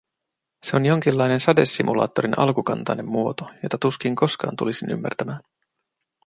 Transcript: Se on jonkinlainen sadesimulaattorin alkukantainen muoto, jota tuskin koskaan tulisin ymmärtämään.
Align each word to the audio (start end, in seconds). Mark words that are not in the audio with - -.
Se 0.63 0.75
on 0.75 0.85
jonkinlainen 0.85 1.39
sadesimulaattorin 1.39 2.39
alkukantainen 2.39 3.07
muoto, 3.09 3.49
jota 3.63 3.77
tuskin 3.77 4.15
koskaan 4.15 4.55
tulisin 4.55 4.89
ymmärtämään. 4.91 5.39